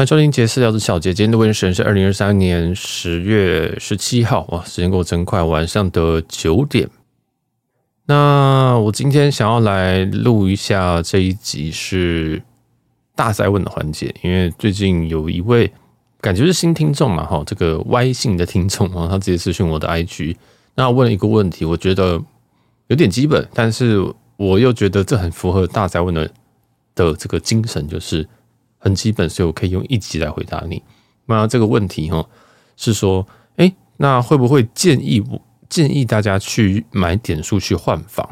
[0.00, 6.88] 欢迎收听杰私聊的小姐，今天的问神是二零二三年十月十七号，哇，时间过得真快，晚上的九点。
[8.06, 12.42] 那我今天想要来录一下这一集是
[13.14, 15.70] 大哉问的环节，因为最近有一位
[16.22, 20.34] 感觉是新听众嘛，哈，这个 Y 姓的听众啊，他直接私讯我的 IG，
[20.76, 22.18] 那问了一个问题，我觉得
[22.86, 24.02] 有点基本，但是
[24.38, 26.30] 我又觉得这很符合大哉问的
[26.94, 28.26] 的这个精神，就是
[28.80, 30.82] 很基本，所以我可以用一集来回答你。
[31.26, 32.26] 那这个问题哈
[32.76, 35.40] 是说，哎，那会不会建议我？
[35.68, 38.28] 建议大家去买点数去换房，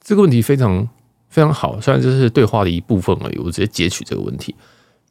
[0.00, 0.88] 这个问题非常
[1.28, 1.80] 非常好。
[1.80, 4.54] 虽然这是对话的一部分而已，我直接截取这个问题。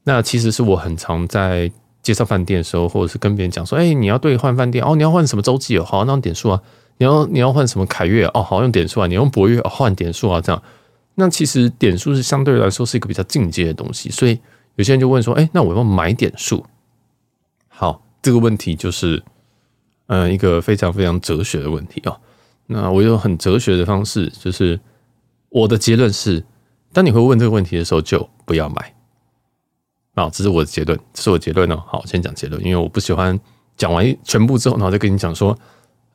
[0.06, 1.70] 那其实是我很常在
[2.02, 6.62] 介绍饭店的时候，或者是跟别人讲说：“哎，你要兑换饭店哦，你要换什么洲际哦，好，那用点数啊。
[7.00, 9.08] 你要你要换什么凯悦哦，好，用点数啊。
[9.08, 10.40] 你用博悦哦，换点数啊。
[10.40, 10.64] 这样，
[11.20, 14.10] 那其实点数是相对来说是一个比较进阶的东西。
[14.10, 14.40] 所以
[14.76, 16.66] 有些人就问说：哎，那我要买点数？
[17.68, 19.22] 好，这个问题就是。
[20.12, 22.20] 嗯，一个非常非常哲学的问题哦。
[22.66, 24.80] 那我用很哲学的方式，就是
[25.50, 26.44] 我的结论是：
[26.92, 28.96] 当你会问这个问题的时候，就不要买。
[30.16, 31.84] 啊，这是我的结论，这是我结论哦。
[31.86, 33.40] 好，我先讲结论，因为我不喜欢
[33.78, 35.56] 讲完全部之后，然后再跟你讲说，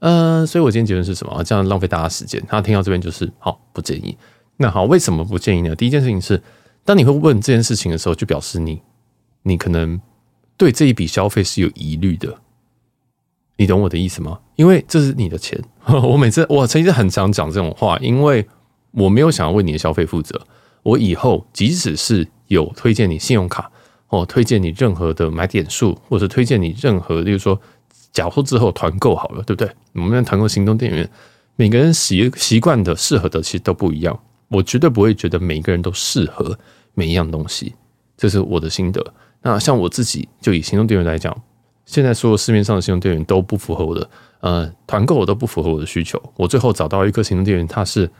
[0.01, 1.45] 呃，所以我今天结论是什么？
[1.45, 2.45] 这样浪费大家时间。
[2.49, 4.19] 他听到这边就是好，不建议。
[4.57, 5.75] 那好，为什么不建议呢？
[5.75, 6.43] 第一件事情是，
[6.85, 8.81] 当你会问这件事情的时候，就表示你，
[9.43, 10.01] 你可能
[10.57, 12.39] 对这一笔消费是有疑虑的。
[13.57, 14.41] 你懂我的意思吗？
[14.57, 15.61] 因为这是你的钱。
[15.87, 18.47] 我每次我曾经很常讲这种话，因为
[18.93, 20.41] 我没有想要为你的消费负责。
[20.83, 23.71] 我以后即使是有推荐你信用卡，
[24.07, 27.61] 或推荐你任何的买点数，或者推荐你任何，例如说，
[28.13, 29.73] 假如之后团购好了，对不对？
[29.95, 31.09] 我们团购行动电源，
[31.57, 34.21] 每个人习习惯的适合的其实都不一样。
[34.55, 36.59] 我绝对不会觉得每一个人都适合
[36.95, 37.75] 每一样东西，
[38.17, 39.05] 这是我的心得。
[39.43, 41.37] 那像我自己，就以行动电源来讲。
[41.85, 44.09] 现在所有市面上的行动电源都不符合我的，
[44.41, 46.19] 呃，团购我都不符合我的需求。
[46.37, 48.11] 我最后找到一个行动电源，它是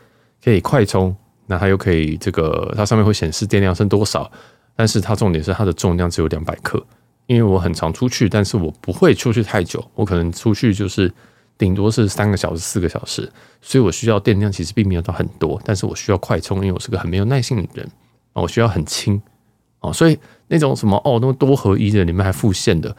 [0.43, 1.15] 可以快充，
[1.47, 4.29] 那它又可以这个，它上面会显示电量剩多少，
[4.75, 6.85] 但是它重点是它的重量只有两百克。
[7.25, 11.11] 因为我很常出去，但是我不会出去太久，我可能出去就是
[11.57, 17.89] 顶多是三个小时、四个小时，所以我需要电量其实并没有到很多，但是我需要快充，因为我是个很没有耐性的人
[18.33, 19.21] 啊，我需要很轻
[19.79, 20.17] 哦，所以
[20.47, 22.95] 那种什么哦，那么多合一的里面还附线的。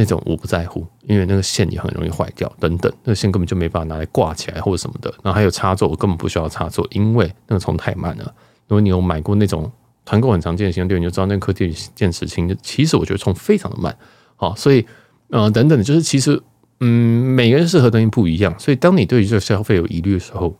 [0.00, 5.10] 那种我不在乎，因为那个线也很容易坏掉，等等，那个线根本就没办法拿来挂起来或者什么的。
[5.24, 8.24] 然后还有插座，我根本不需要插座，因为那个充太慢了。
[8.68, 9.68] 如果你有买过那种
[10.04, 13.92] 团购很常见的行动电源，你就知道那颗电池电池芯，其实我觉得充非常的慢。
[14.36, 14.86] 好，所以
[15.30, 16.40] 呃等等，就是其实
[16.80, 20.56] 嗯，每个人适合东西不一样，所以当你对于这个消费有疑虑的时候，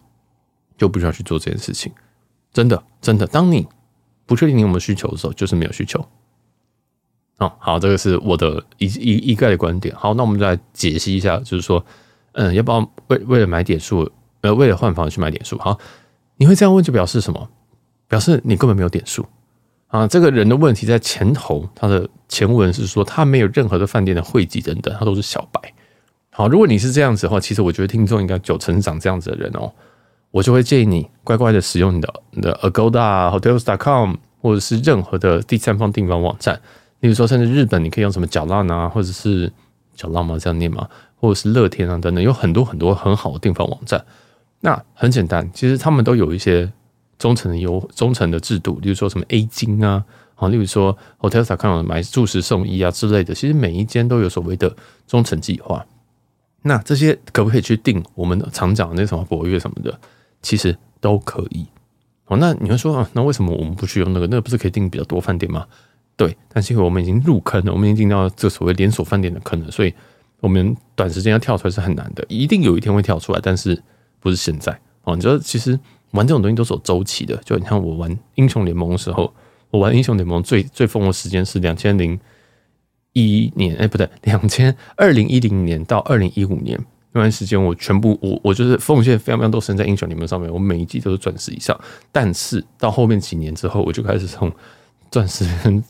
[0.77, 1.93] 就不需要去做这件事情。
[2.53, 3.67] 真的，真的，当你
[4.27, 6.05] 不确定你有没有需求的时候，就是没有需求。
[7.39, 9.95] 哦，好，这个是我的一一一概的观点。
[9.95, 11.85] 好，那我们再来解析一下，就是说，
[12.33, 15.57] 嗯，要不要为为了买点数，呃，为了换房去买点数？
[15.59, 15.79] 好，
[16.37, 17.49] 你会这样问，就表示什么？
[18.09, 19.25] 表示你根本没有点数
[19.89, 20.09] 啊。
[20.09, 25.75] 这个人的问题在前头，他的前文是说他没有任何的饭店的会籍等等，他都是小白。
[26.39, 29.73] 好，如果你是这样子的话，其实我觉得听众应该九成长这样子的人哦，
[30.31, 36.55] 我就会建议你乖乖的使用你的你的 Agoda、Hotels dot com 或者是任何的第三方订房网站。
[37.01, 39.53] 例如说，甚至日本，你可以用什么角浪啊，或者是
[39.97, 40.39] 角浪吗？
[40.39, 40.89] 这样念吗？
[41.17, 44.05] 或者是乐天啊等等，有很多很多很好的订房网站。
[44.61, 46.71] 那很简单，其实他们都有一些
[47.19, 50.05] 忠诚的优忠诚的制度，例如说什么 A 金啊，
[50.37, 53.35] 啊，例如说 Hotels dot com 买住十送一啊之类的。
[53.35, 54.73] 其实每一间都有所谓的
[55.09, 55.85] 忠诚计划。
[56.69, 59.99] 那这些可不可以去订我们常讲的那什么博悦什么的？
[60.43, 61.67] 其实都可以。
[62.27, 64.27] 哦，那你会说啊，那为什么我们不去用那个？
[64.27, 65.67] 那个不是可以订比较多饭店吗？
[66.15, 69.95] 对，但是因为我们已经入坑了，我们已经进到这所谓连锁饭店的坑了，所以
[70.41, 73.83] 我们短时间要跳出来是很难的，一定有一天会跳出来，但是
[74.21, 75.17] 不是现在哦。
[75.17, 75.79] 你知道，其实
[76.11, 79.33] 玩这种东西都是有周期的，就你看我玩英雄联盟的时候，
[79.71, 82.19] 我玩英雄联盟最最疯的时间是两千零
[83.13, 86.79] 一年，哎，不对， 两千二零一零年到二零一五年
[87.13, 91.79] 那段时间，我全部我我就是奉献非常非常多时间在英雄联盟上面，我每一季都是钻石以上，
[92.13, 94.53] 但是到后面几年之后，我就开始从。
[95.11, 95.43] 钻石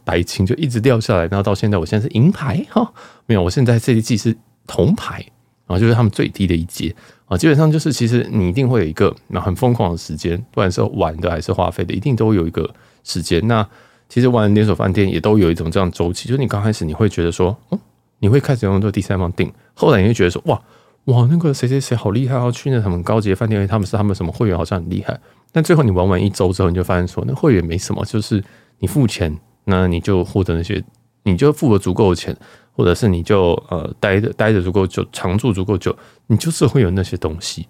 [0.04, 2.88] 白金就一直掉下来，然后到现在，我现在是银牌哈，
[3.26, 4.32] 没有，我现在这一季是
[4.64, 5.26] 铜牌
[5.66, 6.94] 啊，就是他们最低的一阶
[7.26, 12.72] 啊，基本上就是其实你一定会有一个那很疯狂的时间，不管是玩的还是花费的，一定都有一个
[13.02, 13.44] 时间。
[13.48, 13.68] 那
[14.08, 17.78] 其实玩连锁饭店也都有一种这样周期，就是你刚开始你会觉得说，哦，
[18.18, 20.60] 你会开始用这个第三方订，后来你会觉得说，哇
[21.04, 25.18] 哇那个谁谁谁好厉害哦，去那什么高级饭店，他们是他们什么会员好像很厉害，
[25.52, 28.42] 但最后你玩完一周之后，你就发现说，那会员没什么，就是。
[28.80, 30.80] 你付钱，那你就获得那些，
[31.24, 32.36] 你就付了足够的钱，
[32.70, 35.92] 或者是你就呃待着待着足够久，常住足够久，
[36.28, 37.66] 你就是会有那些东西。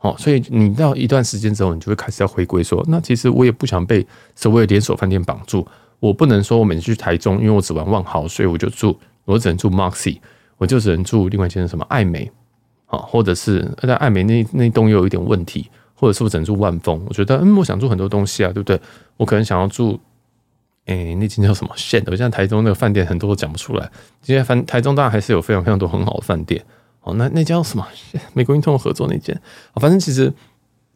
[0.00, 4.06] 哦，所以你到一段时间之后，你就会开始要回归说，那其实我也不想被
[4.36, 5.66] 所谓的连锁饭店绑住。
[5.98, 10.18] 我不能说我每次去台中，因为我只玩万豪，所以我就住，我只能住 Moxy，
[10.56, 12.30] 我就只能住另外一间什么艾美，
[12.86, 17.04] 啊，或者是在艾美那那栋又有一点问题，或者是我只能住万丰。
[17.08, 18.80] 我觉得，嗯，我想住很多东西啊，对不对？
[19.16, 19.98] 我可能想要住，
[20.86, 22.16] 哎、那间叫什么县的？
[22.16, 23.90] 像台中那个饭店很多都讲不出来。
[24.22, 26.64] 今天反台中当然还是有非常非常多很好的饭店。
[27.08, 27.86] 哦，那那叫什么？
[28.34, 29.40] 美国运通合作那间，
[29.76, 30.32] 反正其实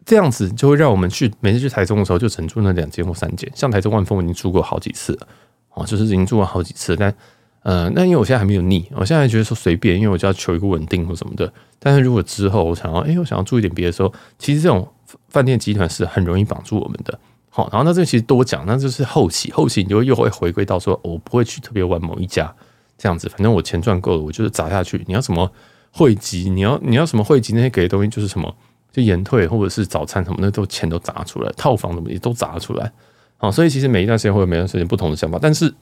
[0.04, 3.50] 这样子就会让我们去每次去台中的时候，就只住那两间或三间。
[3.54, 5.28] 像台中万丰，我已经住过好几次了，
[5.74, 6.94] 哦，就是已经住过好几次。
[6.96, 7.14] 但
[7.62, 11.52] 呃，那因为我现在还没有腻，我现在觉得说随便，因为我就要求一个稳定或什么的。
[11.78, 14.88] 但是如果之后我想要，哎，我想要住一点别的时候，其实这种
[15.28, 17.16] 饭店集团是很容易绑住我们的。
[17.48, 22.52] 好，然后那这其实多讲，那就是后期，后期你就又会回归到说，我不会去特别玩某一家
[22.98, 23.28] 这样子。
[23.28, 25.04] 反正我钱赚够了，我就是砸下去。
[25.06, 25.52] 你要什么？
[25.92, 27.52] 汇集，你要你要什么汇集？
[27.52, 28.52] 那些给的东西就是什么，
[28.90, 32.90] 就延退或者是早餐什么，那都钱都砸出来，套房什么也都砸出来。
[33.36, 35.72] 好，所以其实每一段时间会有每一段时间不同的想法，但是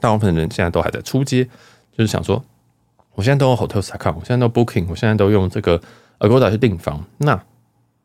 [0.00, 1.44] 大部分人现在都还在出街，
[1.96, 2.42] 就是想说，
[3.14, 5.80] 我现在都有 Hotels.com，我现在都 Booking，我现在都用这个
[6.18, 7.40] Agoda 去订房，那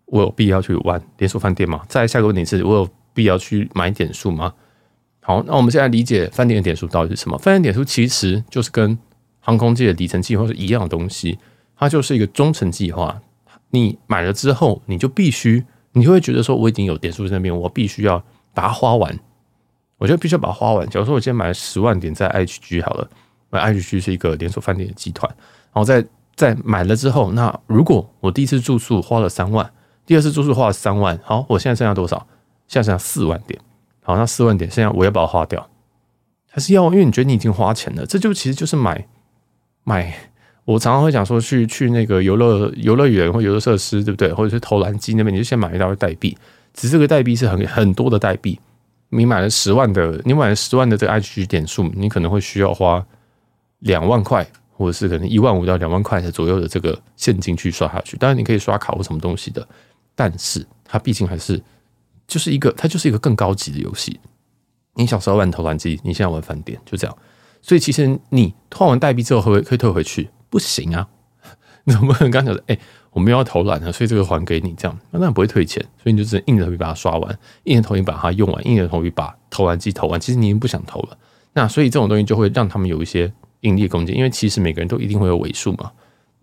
[0.06, 1.82] 我有必要去玩连锁饭店吗？
[1.88, 4.54] 再下个问题是，我有必要去买点数吗？
[5.22, 7.38] 好，那我们现在理解饭店的点数到底是什么？
[7.38, 8.98] 饭店点数其实就是跟
[9.46, 11.38] 航空界的里程计划是一样的东西，
[11.76, 13.22] 它就是一个忠诚计划。
[13.72, 18.24] 你买了之后，你就必须，你就会觉得说，我已经有点数在那边，我必须要
[18.54, 19.20] 把它花完。
[19.98, 20.90] 我就必须要把它花完。
[20.90, 23.10] 假如说我今天买了十万点在 HG 好了，
[23.50, 25.30] 那 HG 是一个连锁饭店的集团，
[25.74, 26.06] 然后在
[26.36, 29.70] 在买了之后，那如果我第一次住宿花了三万，
[30.06, 32.28] 第二次住宿花了三万，好，我现在剩下多少？
[32.68, 33.60] 现在剩下四万点。
[34.04, 35.70] 好，那四万点现在我要把它花掉，
[36.50, 36.86] 还是要？
[36.86, 39.08] 因为你觉得你已经花钱了，这就其实就是买。
[39.84, 40.14] 买，
[40.66, 44.32] 我常常会讲说去去那个游乐游乐园或游乐设施，对不对？
[44.34, 46.38] 或者是投篮机那边，你就先买一大堆代币。
[46.74, 48.60] 只是这个代币是很很多的代币。
[49.10, 53.06] 你买了十万的，你买了十万的这个 IHG 点数，你可能会需要花
[53.80, 58.18] 两万块，或者是可能一万五到两万块的左右的这个现金去刷下去。
[58.18, 59.68] 当然你可以刷卡或什么东西的，
[60.16, 61.62] 但是它毕竟还是
[62.28, 64.20] 就是一个，它就是一个更高级的游戏。
[64.96, 67.16] 你小时候玩投篮机，你现在玩饭店，就这样。
[67.64, 70.30] 所以其实你换完代币之后，会可以退回去？
[70.50, 71.08] 不行啊！
[71.86, 72.78] 你总不能刚讲的，哎、
[73.12, 75.82] 我们要投篮了，所以这个还给你，这样那当然不会退钱。
[76.02, 80.20] 所以你就只能硬着头皮把它刷完，硬着头皮把它用完，硬着头皮把投篮机投完。
[80.20, 81.18] 其实你已经不想投了。
[81.54, 83.32] 那所以这种东西就会让他们有一些
[83.62, 85.92] 盈利空间，因为其实每个人都一定会有尾数嘛。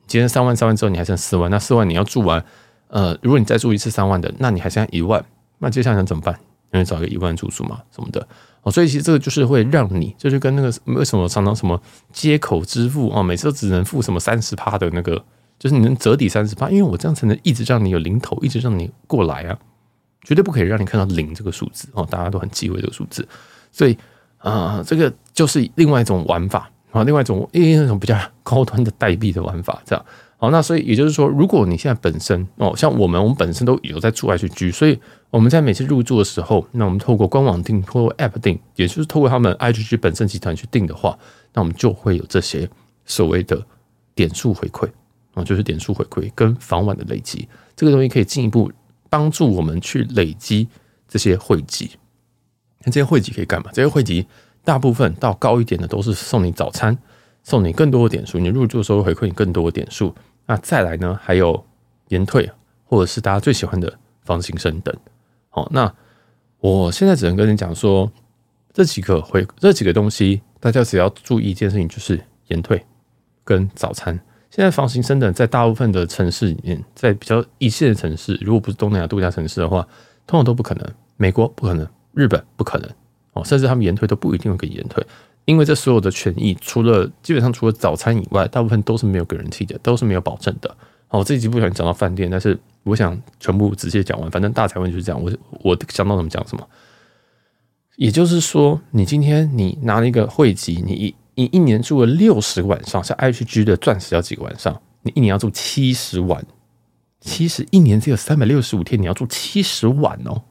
[0.06, 2.44] 今天三万三万之后，你还剩四万，那四万你要住完，
[2.88, 5.24] 呃，如果你再住一次三万的，那你还剩下一万，
[5.58, 6.38] 那接下来想怎么办？
[6.72, 8.26] 因为找一个一万住宿嘛，什么的。
[8.62, 11.80] 哦，所以其实这个就是会让你，就是跟那个为什么常常什么
[12.12, 15.24] 接口支付啊，每次都只能付什么三十趴的那个，
[15.58, 19.58] 就是你能折抵三十趴，因为我这样才能一直让你有零头，一直让你过来啊，
[20.22, 23.26] 绝对不可以让你看到零这个数字哦，大家都很忌讳这个数字，
[23.72, 23.96] 所以
[24.36, 30.04] 啊、这个就是另外一种玩法啊，另外一种一种比较高端的代币的玩法，这样。
[30.42, 34.98] 好，那所以也就是说，如果你现在本身哦，像我们，我们本身都有在住 IHG，所以
[35.28, 41.18] 我们在每次入住的时候，那我们透过官网订，透过 App 订，也就是透过他们 IHG 本身集团去订的话，
[41.52, 42.66] 那我们就会有这些
[43.04, 43.62] 所谓的
[44.14, 44.88] 点数回馈
[45.34, 48.72] 啊，就是点数回馈跟房晚的累积，这个东西可以进一步
[49.10, 50.66] 帮助我们去累积
[51.06, 51.90] 这些会籍。
[52.82, 53.70] 那这些会籍可以干嘛？
[53.74, 54.26] 这些会籍
[54.64, 56.96] 大部分到高一点的都是送你早餐，
[57.44, 60.14] 送你更多的点数，你入住的时候回馈你更多的点数。
[60.50, 61.16] 那再来呢？
[61.22, 61.64] 还有
[62.08, 62.50] 延退，
[62.84, 64.92] 或者是大家最喜欢的房型升等。
[65.48, 65.94] 好，那
[66.58, 68.10] 我现在只能跟你讲说，
[68.72, 72.84] 这几个会这几个东西，大家只要注意一件事情，就是延退
[73.44, 74.18] 跟早餐。
[74.50, 79.86] 现在房型升等在大部分的城市里面，在比较一线的城市，如果不是东南亚度假城市的话，
[80.26, 80.84] 通常都不可能。
[81.16, 82.90] 美国不可能，日本不可能
[83.34, 85.06] 哦，甚至他们延退都不一定会给延退。
[85.50, 90.76] 因为这所有的权益，除了基本上除了早餐以外，大部分都是没有 guarantee 的，都是没有保证的。
[91.08, 94.30] 好，这一集不想讲到饭店，但是我想全部直接讲完。
[94.30, 95.28] 反正大财问就是这样，我
[95.64, 96.64] 我想到什么讲什么。
[97.96, 104.80] 也就是说，你今天你拿了一个会籍，你一你一年住了六十个晚上，像 H G 的钻石要几个晚上？
[105.02, 106.46] 你一年要住七十晚，
[107.20, 110.44] 七十一年只有三百六十五天，你要住七十晚哦。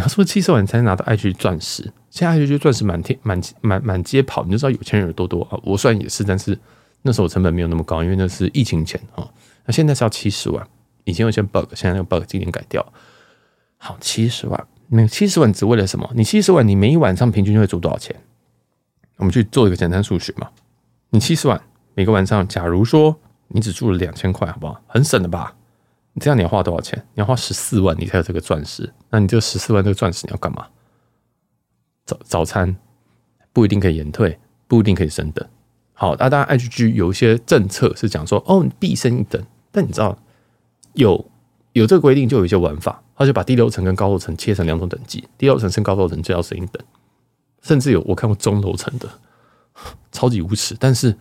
[0.00, 5.60] 你要说七十万才能拿到 IHG 钻石，现在 IHG 钻石满天满满满街跑，你就知道有钱人有多多啊！
[5.62, 6.58] 我虽然也是，但是
[7.02, 9.28] 那时候成本没有那么高，因为那是疫情前啊。
[9.66, 10.66] 那现在是要七十万，
[11.04, 12.82] 以前有些 bug，现在那个 bug 今年改掉。
[13.76, 16.10] 好，七十万，那七十万只为了什么？
[16.14, 18.16] 你七十万，你每一晚上平均就会住多少钱？
[19.18, 20.48] 我们去做一个简单数学嘛。
[21.10, 21.60] 你七十万
[21.92, 23.14] 每个晚上，假如说
[23.48, 24.80] 你只住了两千块，好不好？
[24.86, 25.54] 很省的吧？
[26.12, 26.98] 你这样你要花多少钱？
[27.14, 28.92] 你要花十四万，你才有这个钻石。
[29.10, 30.66] 那你这十四万这个钻石你要干嘛？
[32.04, 32.76] 早早餐
[33.52, 35.46] 不一定可以延退，不一定可以升等。
[35.92, 39.40] 好，那当然 IGG 有一些政策是讲说，哦，你必升一等。
[39.70, 40.18] 但你知道
[40.94, 41.30] 有
[41.72, 46.82] 有这个规定，就有一些玩法，他就把低楼层跟高楼层切成两种等级，低楼层升高楼层就要升一等，
[47.62, 49.08] 甚至有我看过中楼层的。
[50.10, 51.16] 超级无耻，但是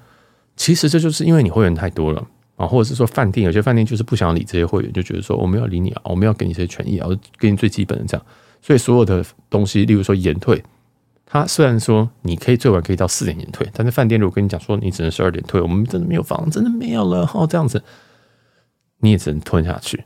[0.55, 2.27] 其实这就是因为你会员太多了
[2.59, 7.07] 啊，或者是说饭店有些饭店就是不想理这些会员，就觉得说我们要理你啊，我们要给你这些权益啊，
[7.39, 8.25] 给你最基本的这样，
[8.61, 10.61] 所以所有的东西，例如说延退，
[11.25, 17.81] 它虽然说你可以最晚可以到四点延退，但是饭店如果跟你讲说你只能十二点退，我们真的没有房，真的没有了哈，这样子
[18.99, 20.03] 你也只能吞下去。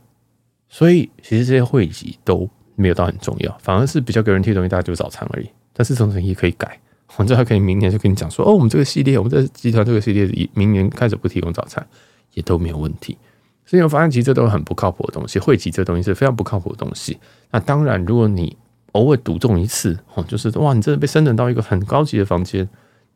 [0.68, 5.48] 所以其实这些会籍都没有到很重要，反而是比较给人贴的东西，大家就早餐而已。
[5.72, 6.78] 但是这种东西可以改。
[7.08, 11.86] 反正还可以明年就跟你讲说，哦，我们这个系列，我们这集团这个系列，明年开始不提供早餐，
[12.34, 13.16] 也都没有问题。
[13.66, 17.18] 所以我发现其实这都是很不靠谱的东西，会籍这东西是非常不靠谱的东西。
[17.50, 18.56] 那当然，如果你
[18.92, 22.68] 偶尔赌中一次，哦，就是哇，你真的被升等到一个很高级的房间，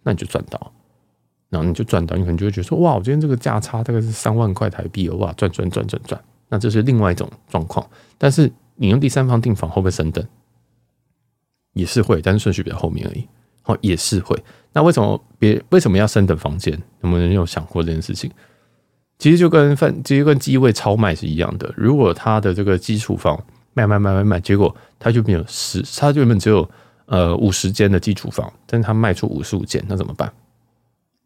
[0.05, 0.73] 那你就赚到，
[1.51, 6.21] 然后你就赚到，你可能就会觉得说，哇，我今天这个价差大概是三万块台币，哇，赚赚赚赚赚。
[6.49, 7.87] 那这是另外一种状况。
[8.17, 10.27] 但是你用第三方订房会不会升等？
[11.75, 13.29] 也是会，但是顺序比较后面而已。
[13.65, 14.35] 哦，也是会。
[14.73, 16.73] 那为什么别为什么要升等房间？
[17.03, 18.31] 有没有人有想过这件事情？
[19.19, 21.73] 其实就跟饭，其实跟机位超卖是一样的。
[21.77, 23.39] 如果他的这个基础房
[23.75, 26.69] 卖卖卖卖卖，结果他就没有十，他就原本只有
[27.07, 30.33] 呃五十间的基础房，但是他卖出五十五间，那怎么办？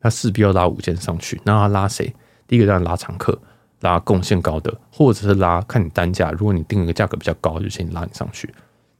[0.00, 1.40] 他势必要拉五间上去。
[1.44, 2.12] 那他拉谁？
[2.48, 3.38] 第一个让拉常客，
[3.80, 6.32] 拉贡献高的，或者是拉看你单价。
[6.32, 8.48] 如果你定一个价格比较高，就先拉你上去；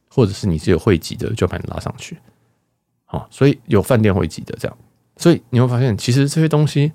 [0.09, 2.17] 或者是你是有会籍的，就把你拉上去。
[3.05, 4.77] 好，所以有饭店会籍的这样，
[5.17, 6.91] 所以你会发现，其实这些东西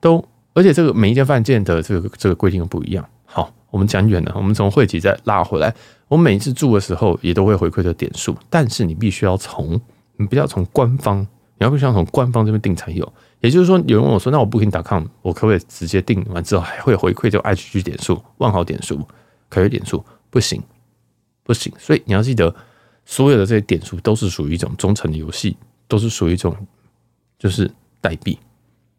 [0.00, 0.22] 都，
[0.54, 3.06] 而且这个每一间饭店的这个这个规定又不一样。
[3.26, 5.74] 好，我们讲远了，我们从会籍再拉回来。
[6.08, 9.80] 我每一次住的时候也都会回馈的点数，但是你必须要从，
[10.16, 11.26] 你不要从官方，你
[11.58, 13.12] 要必须要从官方这边订才有。
[13.40, 19.06] 也就是说，有人问我说，那我 Booking.com，我可不可以直接订完之后还会回馈这个 IGG 点数、万豪点数、
[19.48, 20.04] 可以点数？
[20.30, 20.62] 不行，
[21.42, 21.72] 不行。
[21.78, 22.54] 所以你要记得。
[23.06, 25.54] 所有的这些点数都是属于一种忠诚的游戏，
[25.86, 26.56] 都是属于一种
[27.38, 27.70] 就是
[28.00, 28.38] 代币，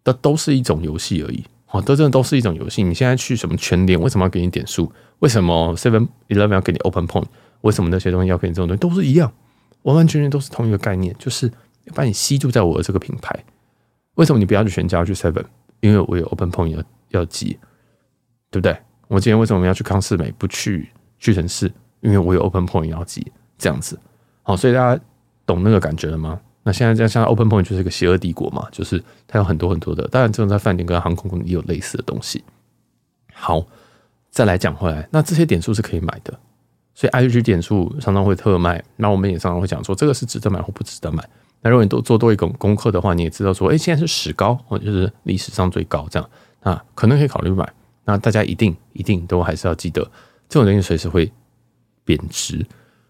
[0.06, 1.44] 这都是一种游戏而已。
[1.72, 2.82] 哦，这真的都是一种游戏。
[2.82, 4.90] 你现在去什么全联，为什么要给你点数？
[5.20, 7.26] 为什么 Seven Eleven 要给你 Open Point？
[7.62, 8.80] 为什么那些东西要给你这种东西？
[8.80, 9.34] 都是一样，
[9.82, 11.52] 完完全全都是同一个概念，就是
[11.86, 13.38] 要把你吸住在我的这个品牌。
[14.14, 15.44] 为什么你不要去全家，去 Seven？
[15.82, 17.58] 因为我有 Open Point 要要集，
[18.52, 18.78] 对不对？
[19.08, 21.70] 我今天为什么要去康是美，不去屈臣氏？
[22.02, 23.32] 因为我有 Open Point 要集。
[23.58, 23.98] 这样子，
[24.44, 25.02] 好，所以大家
[25.46, 26.42] 懂那个感觉了吗？
[26.68, 32.44] 那现在这样，像 Open Point 就是一个邪恶帝国嘛，就是它有很多很多的，当然这种在饭店跟航空公司也有类似的东西。
[33.36, 33.64] 好，
[34.32, 36.34] 再来讲回来，那这些点数是可以买的，
[36.96, 41.24] 所以 IGG 点数常常会特卖，那我们也常常会讲说这个是值得买或不值得买。
[41.62, 46.28] 那如果你都做多一个功课的话，你也知道说，哎，现在是史高，或者就是历史上最高这样
[46.62, 47.72] 啊，可能可以考虑买。
[48.06, 50.02] 那大家一定一定都还是要记得，
[50.50, 51.32] 这种东西随时会
[52.04, 52.66] 贬值。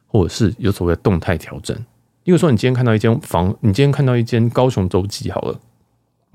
[0.07, 1.77] 或者是有所谓的动态调整，
[2.25, 5.59] 例如说，你今天看到一间房，你今天看到一间高雄洲际好了，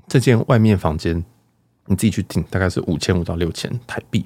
[0.07, 1.23] 这间外面房间
[1.85, 4.25] 你自己去订，大概是五千五到六千台币。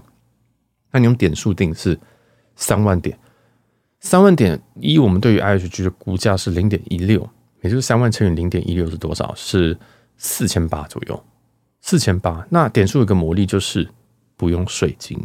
[0.92, 2.00] 那你用点数订是
[2.56, 3.18] 三万点，
[4.00, 7.28] 三万点一，我们对于 IHG 的估价是零点一六，
[7.62, 9.34] 也就是三万乘以零点一六是多少？
[9.36, 9.78] 是
[10.18, 11.24] 四千八左右，
[11.82, 12.46] 四千八。
[12.52, 13.90] 那点数有个魔力就是
[14.38, 15.20] 不用税金。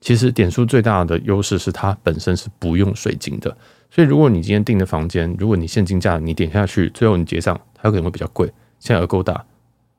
[0.00, 3.54] 其实点数最大的优势是它本身是不用税金的，
[3.90, 8.50] 所以如果你今天订的房间，如果你现金价你点下去，最后你结账，它有可能会比较贵。
[8.78, 9.40] 像 Agoda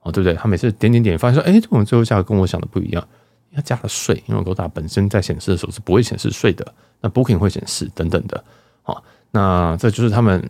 [0.02, 0.34] 哦，对不对？
[0.34, 3.08] 他每次点点点，发现说，哎，这种最后价格跟我想的不一样，
[3.52, 8.44] 要加了税，因为 Agoda 本身在显示的时候是不会显示税的，那 Booking 会显示等等的。
[8.82, 10.50] 好，那这就是他们，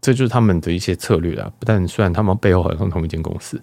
[0.00, 1.50] 这就是他们的一些策略啦。
[1.60, 3.62] 但虽然他们背后好像同一间公司，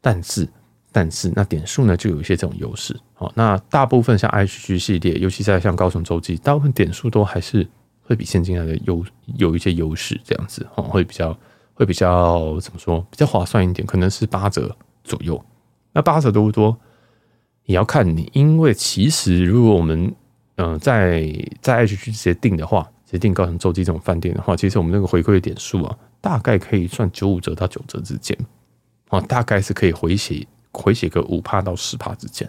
[0.00, 0.48] 但是。
[0.90, 2.98] 但是那点数呢，就有一些这种优势。
[3.12, 7.68] 好，那大部分像 HG 系列，尤其在像高雄洲际，大部分点数都还是
[8.08, 9.04] 会比现金来的优
[9.36, 11.38] 有一些优势，这样子哦，会比较
[11.74, 14.74] 会比较怎么说，比较划算一点，可能是八折
[15.04, 15.38] 左右。
[15.92, 16.74] 那八折多不多？
[17.64, 20.14] 也要看你，因为其实如果我们
[20.56, 28.36] 嗯、在在 H G 直接订的话，直接订高雄洲际这种饭店的话，其实我们那个回馈的点数啊，大概可以算九五折到九折之间，
[29.10, 30.46] 哦，大概是可以回血。
[30.70, 32.48] 回写个五趴到十趴之间，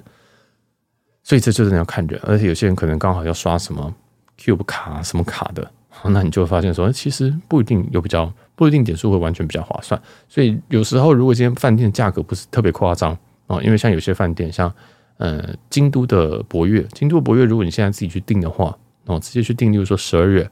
[1.24, 3.92] 所以这就是你要看人，而且有些人可能刚好要刷什么
[4.39, 5.69] Cube 卡什么卡的，
[6.05, 10.01] 那你就会发现说，其实不一定有比较，不一定点数会完全比较划算。
[10.29, 13.12] 所以有时候如果今天饭店价格不是特别夸张
[13.48, 14.74] 啊，因为像有些饭店，像
[15.17, 20.50] 呃京都的博悦，京都博悦，如果你现在自己去订的话，哦，直接去订，例如说十二月，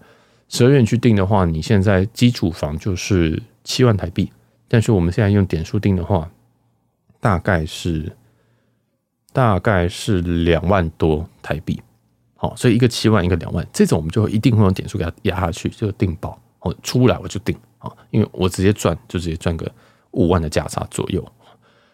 [0.49, 4.29] 十二月你去订的话，你现在基础房就是七万台币，
[4.67, 6.29] 但是我们现在用点数订的话，
[7.21, 8.11] 大概是
[9.31, 11.79] 大概是两万多台币。
[12.37, 16.39] 好，所以一个七万，一个两万，这种我们就一定会用点数给它压下去，就定爆。
[16.59, 19.71] 哦，出来我就定啊，因为我直接赚就直接赚个
[20.11, 21.23] 五万的价差左右。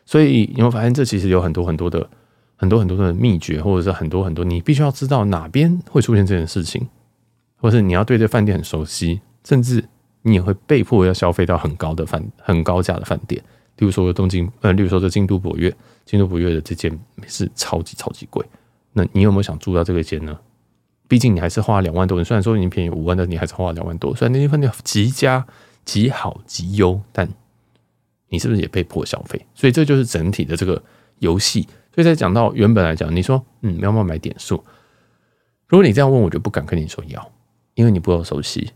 [0.05, 2.09] 所以你会发现，这其实有很多很多的
[2.55, 6.87] 很多很多的秘诀，或者是很多很多你必须要知道哪边会出现这件事情，
[7.57, 9.83] 或者是你要对这饭店很熟悉，甚至
[10.21, 13.41] 你也会被迫要消费到很高的饭很高价的饭店，
[13.77, 15.73] 例如说东京，呃，例如说这京都博悦，
[16.05, 16.97] 京都博悦的这间
[17.27, 18.45] 是超级超级贵。
[18.93, 20.39] 那你有没有想住到这个间呢？
[21.07, 24.15] 毕竟你还是花两万多，你虽然说已经便宜五万，但你还是花了两万多。
[24.15, 25.45] 虽然那间饭店极佳、
[25.85, 27.27] 极好、极优，但
[28.29, 29.45] 你是不是也被迫消费？
[29.53, 30.81] 所以这就是整体的这个
[31.19, 31.67] 游戏。
[31.93, 34.63] 所以在讲到原本来讲，你说嗯，要不要买点数？
[35.67, 37.31] 如果你这样问，我就不敢跟你说要，
[37.75, 38.71] 因为你不够熟悉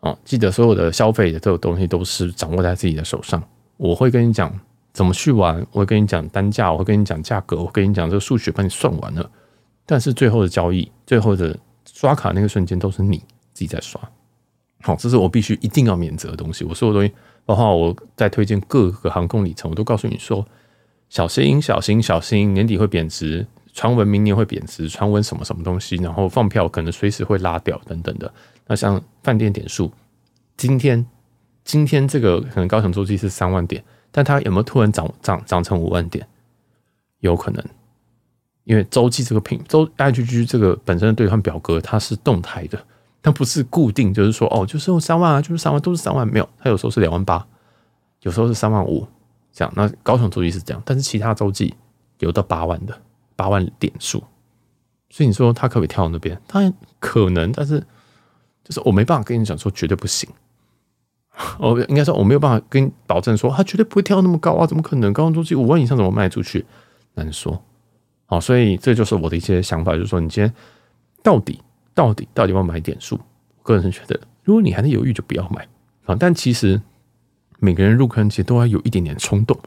[0.00, 0.16] 啊。
[0.24, 3.40] 记得所有的消费的这个东西都是掌握在自己的手上。
[3.76, 4.52] 我会跟你讲
[4.92, 9.30] 怎么去玩，我会跟你讲单价，我会跟你讲价格，我会跟你讲这个数学，帮你算完了。
[9.90, 11.58] 但是最后的交易，最后的
[11.90, 13.16] 刷卡那个瞬间，都是你
[13.54, 13.98] 自己在刷。
[14.82, 16.62] 好，这是我必须一定要免责的东西。
[16.62, 17.10] 我所有东西，
[17.46, 20.46] 包括我在推荐各个航空里程，我都告诉你说：
[21.08, 28.30] 小心，小心，小心，年底会贬值，传闻明年会贬值，传闻什么什么东西，然后放票可能随时会拉掉等等的。
[28.66, 29.90] 那像饭店点数，
[30.58, 31.06] 今天
[31.64, 36.28] 今天这个可能高雄周期是三万点，但它有没有突然涨涨涨成五万点？
[37.20, 37.64] 有可能。
[38.68, 42.78] 因为周记这个品周 IGG 这个本身的兑换表格它是动态的，
[43.22, 47.46] 它不是固定，就是说哦，就是用三万啊，就是三万，都是三万，没有，它有时候是两万八，
[48.20, 49.08] 有时候是三万五，
[49.54, 49.72] 这样。
[49.74, 51.74] 那高雄周记是这样，但是其他周记
[52.18, 52.94] 有到八万的
[53.36, 54.22] 八万点数，
[55.08, 56.38] 所以你说它可不可以跳到那边？
[56.46, 57.80] 当然可能，但是
[58.62, 60.28] 就是我没办法跟你讲说绝对不行，
[61.58, 65.10] 我应该说我没有办法跟你保证说它绝对不会跳那么高啊，怎么可能？
[65.14, 66.66] 高雄周记五万以上怎么卖出去？
[67.14, 67.64] 难说。
[68.30, 70.52] 好，所以这就是我的一些想法，就是说，你今天
[71.22, 71.58] 到底
[71.94, 73.18] 到底到底要买点数？
[73.56, 75.66] 我个人是觉得，如果你还在犹豫，就不要买
[76.04, 76.14] 啊。
[76.14, 76.78] 但其实
[77.58, 79.58] 每个人入坑其实都要有一点点冲动。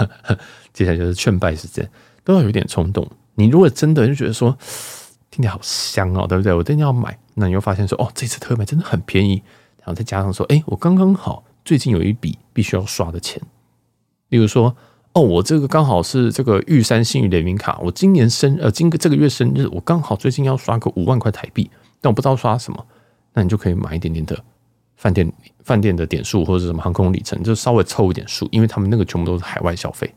[0.72, 1.86] 接下来就是劝败时间，
[2.24, 3.06] 都要有一点冲动。
[3.34, 4.56] 你如果真的就觉得说
[5.30, 6.54] 听起来好香哦，对不对？
[6.54, 9.42] 我真的要买，那你又发现说，哦，这次特卖真的很便宜，
[9.80, 13.42] 然后再加上说，哎，我刚刚好最近有一笔必须要刷的钱，
[14.30, 14.74] 例如说。
[15.12, 21.68] 哦，我这个刚好是这个玉山信誉联名卡，我今年生呃，今个这个月生日，我刚好最近要刷个五万块台币，
[22.00, 22.86] 但我不知道刷什么，
[23.34, 24.40] 那你就可以买一点点的
[24.96, 25.32] 饭店
[25.64, 30.08] 饭店的点数或者什么航空里程，就稍微凑一点数，因为他们那个全部都是海外消费，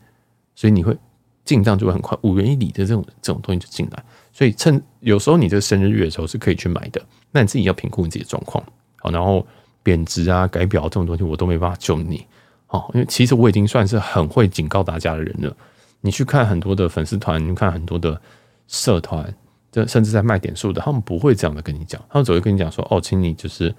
[0.54, 0.96] 所以你会
[1.44, 7.02] 进账就会很快，五元一里的这种这种东西就进来，所以趁有时候你这个生日月的时候是可以去买的，
[7.32, 8.64] 那你自己要评估你自己的状况，
[8.98, 9.44] 好，然后
[9.82, 12.28] 贬值啊改表这种东西我都没办法救你。
[12.74, 15.56] 哦，因为其实我已经算是很会警告大家的人了。
[16.02, 18.20] 你去看很多的粉丝团，你看很多的
[18.68, 19.32] 社团，
[19.72, 23.74] 这甚至在卖点数的，他们不会这样的跟你讲，他们只会跟你讲说：“哦，请你就是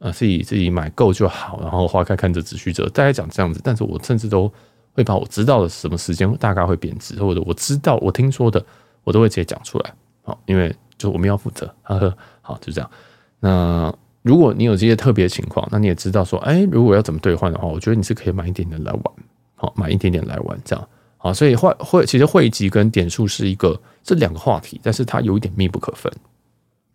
[0.00, 3.60] 呃自己自己买够就好，然后花开看着只需折。”大概讲这样子。
[3.62, 4.52] 但是我甚至都
[4.94, 8.60] 会把我知道的什么时间大概会贬值，或者我知道我听说的，
[9.04, 9.94] 我都会直接讲出来。
[10.22, 11.72] 好，因为就我们要负责。
[11.82, 12.90] 呵呵，好，就这样。
[13.38, 13.94] 那。
[14.22, 19.02] 如果你有这些特别情况，那你也知道说，哎，如果要怎么兑换的话，我觉得你是可以买一点点来玩，
[19.54, 26.12] 好，买一点点来玩，这样，好，所以会会其实汇集跟点数是一个这两个话题，但是它有一点密不可分，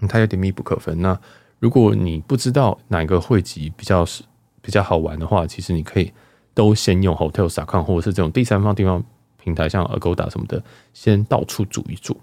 [0.07, 1.01] 它有点密不可分。
[1.01, 1.19] 那
[1.59, 4.21] 如果你不知道哪个汇集比较是
[4.61, 6.11] 比较好玩的话，其实你可以
[6.53, 9.03] 都先用 Hotels.com 或者是这种第三方地方
[9.41, 12.15] 平台，像 Agoda 什么的，先到处住一住，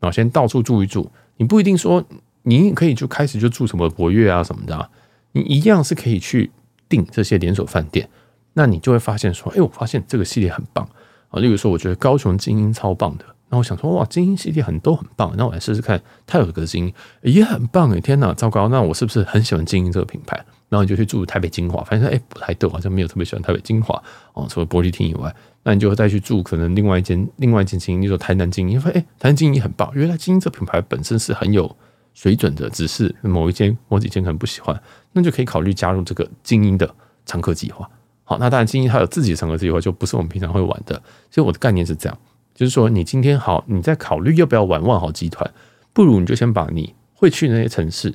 [0.00, 2.02] 然后先到处住一住，你不一定说。
[2.42, 4.90] 你可以就开始就住什么博悦啊什么的，
[5.32, 6.50] 你一样是可以去
[6.88, 8.08] 订这些连锁饭店，
[8.54, 10.88] 那你就会发现说，哎，我发现这个系列很棒
[11.30, 11.40] 啊。
[11.40, 20.36] 例如说，我觉得高雄精英超棒的，那我想说，哇，精英系列很都很棒，那我来试试看，它有个精英也很棒哎，天哪，糟糕，那我是不是很喜欢精英这个品牌？
[20.68, 24.02] 然后你就去住台北精华，发现哎，不太对，好像没有特别喜欢台北精华
[24.32, 31.76] 哦，除了玻璃厅以外，那你就会再去住可能另外一间另外一间精英，例如说台南精英，发现哎，台南精英也很棒，原来精英这品牌本身是很有。
[32.14, 34.80] 水准的，只是某一间、某几间可能不喜欢，
[35.12, 36.94] 那就可以考虑加入这个精英的
[37.24, 37.88] 常客计划。
[38.24, 40.94] 好，那当然精英它有自己的常客计划，就不是我们平常会玩的。
[41.30, 42.18] 所以我的概念是这样，
[42.54, 45.52] 就是说你今天好，你在考虑要不要玩万豪集团，
[45.92, 48.14] 不如你就先把你会去那些城市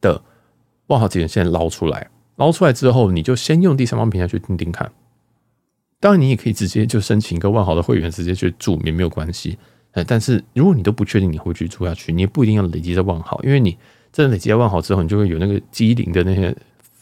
[0.00, 0.22] 的
[0.88, 4.90] 万豪集团先捞出来，捞出来之后，你就先用第三方平台去订订看。
[6.00, 9.56] 当然，你也可以直接就申请一个万豪的会员，直接去住也没有关系。
[9.92, 13.76] 哎，但是如果你都不确定你会去住下去，你也不一定要累积在万豪，因为你
[14.12, 16.54] 真的累积在万豪之后，你就会有那个机灵的那些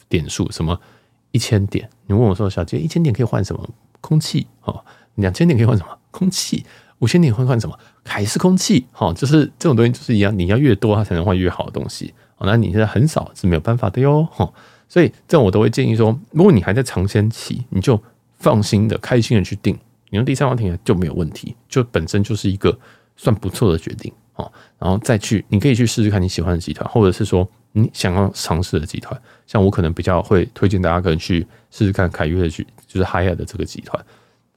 [0.09, 0.79] 点数，什么
[1.31, 1.89] 一千点。
[2.07, 3.69] 你问我说，小杰，一千点可以换什么？
[4.01, 4.47] 空气？
[4.65, 4.85] 哦，
[5.17, 5.99] 两千点可以换什么？
[6.11, 6.65] 空气？
[6.99, 7.79] 五千点会换什么？
[8.05, 8.87] 还是空气？
[8.91, 12.13] 好，就是这种东西就是一样，你要越多，它才能换越好的东西。
[12.39, 14.27] 哦，那你现在很少是没有办法的哟。
[14.33, 14.53] 哈，
[14.89, 18.03] 所以这种我都会建议说，如果你还在尝鲜期，你就
[18.39, 19.79] 放心的、开心的去订。
[20.11, 22.79] 你用第三方平台就没有问题，就本身就是一个
[23.17, 24.13] 算不错的决定。
[24.35, 29.21] 哦，然后再去，你可以去试试看你喜欢的集团，或者是说你想要尝试的集团。
[29.47, 34.05] 像我可能比较会推荐大家可能去试试看凯悦的去，就是 Hiya 的这个集团。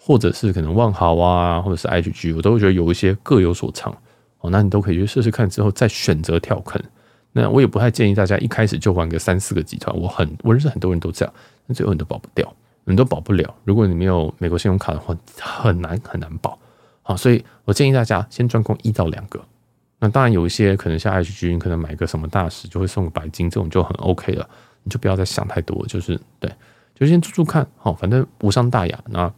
[0.05, 3.97] 或者是可能万豪啊，或者是 H G，我都会觉得有一些各有所长
[4.39, 4.49] 哦。
[4.49, 6.81] 那你都可以去试试看，之后再选择跳坑。
[7.31, 9.97] 那我也不太建议大家一开始就玩个三四个集团。
[9.97, 11.33] 我很我认识很多人都这样，
[11.67, 12.53] 那最后你都保不掉，
[12.85, 13.55] 你都保不了。
[13.63, 16.57] 如果你没有美国信用卡的话，很难很难保。
[17.01, 19.39] 好，所以我建议大家先专攻一到两个。
[19.99, 24.49] 那当然有一些可能像 HG，你可能买个什么大使就会送个白金，这种就很 OK 了。
[24.83, 26.51] 你就不要再想太多，就是对，
[26.93, 27.65] 就先住住看。
[27.77, 28.99] 好，反正无伤大雅。
[29.07, 29.31] 那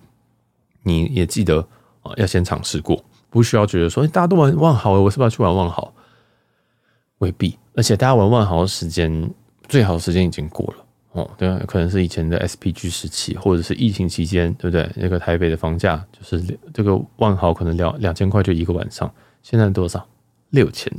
[0.82, 1.60] 你也记得
[2.02, 5.94] 啊，要先尝试过，不需要觉得说，欸，大家都玩万豪，我是不是要去玩万豪？
[7.20, 9.32] 未必，而且大家玩万豪的时间，
[9.68, 10.85] 最好的时间已经过了
[11.16, 11.30] 哦。
[11.38, 14.90] 对，可能是以前的 SPG 时期，或者是疫情期间，对不对？
[14.96, 20.08] 那个台北的房价就是这个万豪可能两两千块就一个晚上，现在多少？
[20.52, 20.92] 六千？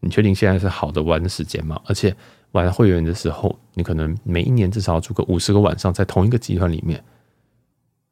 [0.00, 1.80] 你确定现在是好的玩的时间吗？
[1.86, 2.14] 而且
[2.50, 7.02] 玩会员的时候，你可能每一年至少要住个五十个晚上，在同一个集团里面。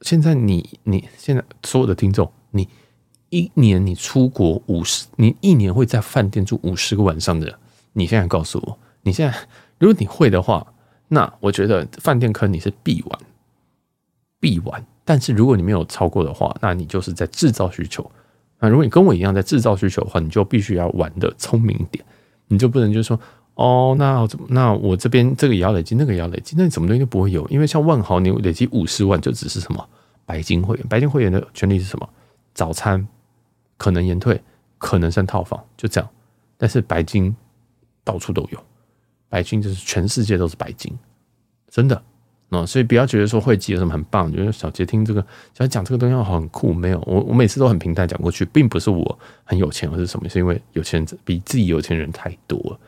[0.02, 2.66] 现在你你现在所有的听众，你
[3.28, 7.58] 一年你出国五十，你一年会在饭店住五十个晚上的，
[7.92, 9.36] 你现在告诉我，你现在
[9.78, 10.72] 如果你会的话，
[11.12, 13.20] 那我觉得饭店坑你是必玩，
[14.38, 14.86] 必玩。
[15.04, 18.10] 但是如果你没有超过的话，那你就是在制造需求。
[18.58, 22.04] 那如果你跟我一样在制造需求的话，你就必须要玩得聪明一点，
[22.48, 23.20] 你就不能就说。
[23.54, 24.26] 哦，那？
[24.48, 29.86] 那我这边这个也要累积，那个也要累积，那你什么东西都不会有，因为像万豪，你累积五十万就只是什么
[30.24, 32.08] 白金会员，白金会员的权利是什么？
[32.54, 33.06] 早餐
[33.76, 34.40] 可能延退，
[34.78, 36.08] 可能升套房，就这样。
[36.56, 37.34] 但是白金
[38.02, 38.64] 到处都有，
[39.30, 40.92] 白金就是全世界都是白金，
[41.70, 42.02] 真的。
[42.50, 52.80] 哦，所以不要觉得说会籍有什么很棒，觉得小杰听这个，小杰讲这个东西很酷，没有，我我每次都很平淡讲过去，并不是我很有钱或是什么，是因为有钱人比自己有钱人太多了。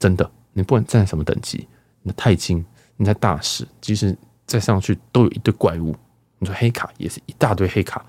[0.00, 1.68] 真的，你不管在什么等级，
[2.02, 5.94] 你的钛金，你在大使，即使再上去都有一堆怪物。
[6.40, 8.04] 你说黑卡也是一大堆黑卡，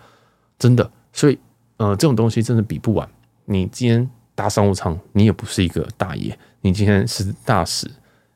[0.58, 0.92] 真的。
[1.14, 1.38] 所以，
[1.78, 3.08] 呃，这种东西真的比不完。
[3.46, 7.90] 你今天搭商务舱，你也不是一个大爷；你今天是大使，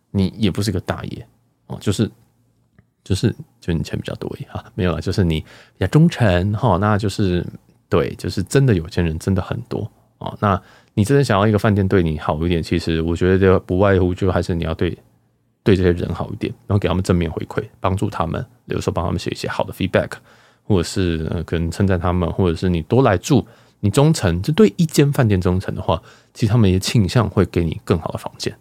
[0.09, 1.27] 你也不是一个大爷。
[1.67, 2.09] 哦，就是，
[3.03, 7.45] 就是，就你钱比较多一哈，没有了，就是你比较忠诚哈，那就是
[7.87, 10.59] 对，就是真的有钱人真的很多哦，那。
[10.95, 14.89] 你真的想要一个饭店对你好一点，其实我觉得不外乎就还是你要对
[15.63, 20.09] 对这些人好一点，然后给他们正面回馈，帮助他们，比如说帮他们写一些好的 feedback，
[20.63, 23.47] 或者是可能称赞他们，或者是你多来住，
[23.81, 26.01] 你忠诚，就对一间饭店忠诚的话，
[26.33, 28.55] 其实他们也倾向会给你更好的房间。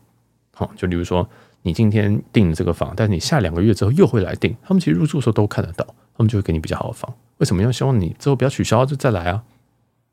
[0.55, 1.29] 好，就例如说
[1.63, 5.85] 你今天订这个房，但是你下两个月之后又会来订，他们其实入住的时候都看得到，
[6.17, 7.13] 他们就会给你比较好的房。
[7.39, 9.43] 为什么要希望你之后不要取消就再来啊？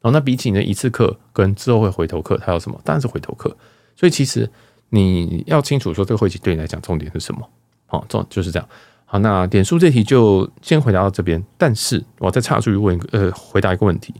[0.01, 2.79] 哦，那比起你的一次客跟之后会回头客，他有什么？
[2.83, 3.55] 当然是回头客。
[3.95, 4.49] 所以其实
[4.89, 7.41] 你要清楚说，这个会籍对你来讲重点是什么？
[7.87, 8.69] 好，重就是这样。
[9.05, 11.43] 好，那点数这题就先回答到这边。
[11.57, 14.13] 但是我再插出去问一个，呃，回答一个问题。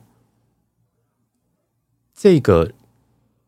[2.16, 2.72] 这个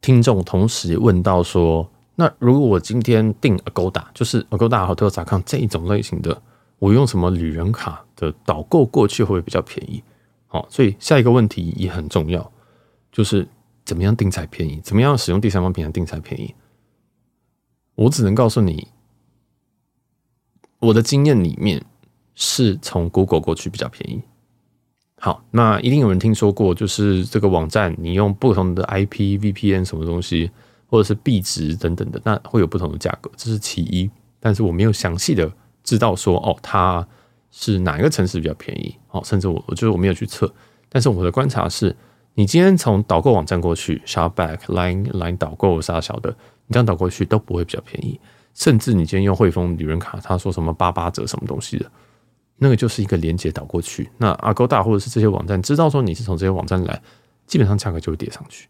[0.01, 6.41] 听众同时问到说，那如果我今天订 Agoda，就是 Agoda 和 Hotels.com 这一种类型的，
[6.77, 10.03] 我用什么旅人卡的导购过去会不会比较便宜？
[10.47, 12.51] 好，所以下一个问题也很重要，
[13.09, 13.47] 就是
[13.85, 14.81] 怎么样订才便宜？
[14.81, 16.53] 怎么样使用第三方平台订才便宜？
[17.95, 18.89] 我只能告诉你，
[20.79, 21.83] 我的经验里面
[22.35, 24.21] 是从 Google 过去比较便宜。
[25.19, 30.49] 好，那一定有人听说过，就是这个网站你用不同的 IP VPN 什么东西，
[30.87, 34.09] 或者是币值等等的，那会有不同的价格，这是其一。
[34.39, 35.51] 但是我没有详细的
[35.83, 37.07] 知道说，哦，它。
[37.49, 38.93] 是哪一个城市比较便宜？
[39.09, 40.53] 哦，甚至我我觉得我没有去测，
[40.89, 41.95] 但是我的观察是，
[42.35, 46.29] 你今天从导购网站过去，Shopback、Line、Line 导购啥小的，
[46.67, 48.19] 你这样导过去都不会比较便宜。
[48.53, 51.89] 甚至你今天用汇丰旅人卡，他说什么八八折什么东西的，
[52.57, 54.09] 那个就是一个连接导过去。
[54.17, 57.01] 那 Agoda 或者是这些网站知道说你是从这些网站来，
[57.45, 58.67] 基本上价格就会跌上去。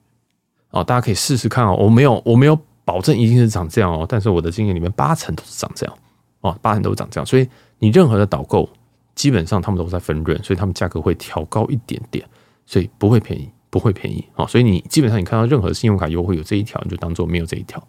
[0.71, 1.75] 哦，大家可以试试看哦。
[1.75, 5.97] 我没有我没有保证一定是涨这样哦，但是我的经验里面八成都是涨这样
[6.41, 7.47] 哦，八成都是长这样，所以
[7.79, 8.69] 你任何的导购
[9.15, 12.23] 基本上他们都在分润，所以他们价格会调高一点点，
[12.65, 17.81] 所以不会便宜，不会便宜哦，所以你基本上你看到任何信用卡优惠有这一条，你就当做没有这一条。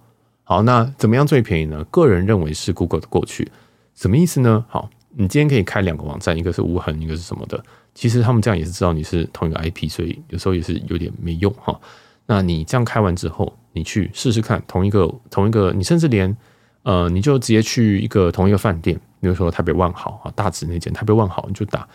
[0.44, 1.84] 好，那怎么样最便宜呢？
[1.90, 3.50] 个人认为是 Google 的过去，
[3.94, 4.64] 什么意思呢？
[4.68, 4.88] 好，
[5.20, 7.60] 你今天可以开两个网站，一个是无痕，一个是什么的？
[7.92, 11.78] 其实他们这样也是知道你是同一个 IP，所以有时候也是有点没用哈。
[12.26, 16.36] 那你这样开完之后，你去试试看，同一个同一个，你甚至连
[16.84, 21.88] 呃，你就直接去一个同一个饭店，比如说台北万豪啊，大直那间台北万豪，你就打，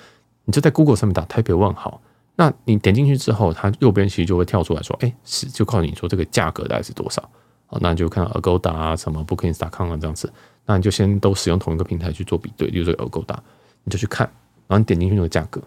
[0.44, 2.02] 你就在 Google 上面打台北万豪，
[2.36, 7.22] 那你点进去之后，它右边其实就会跳出来说，哎，是就告诉你说这个价格大概是多少
[7.68, 7.80] 啊？
[7.80, 10.30] 那就看到 Agoda 啊，什么 Bookings.com 啊这样子，
[10.66, 13.38] 那你就先都使用同一个平台去做比对，比如说 Agoda，
[13.84, 14.26] 你就去看，
[14.68, 15.62] 然后你点进去那个价格，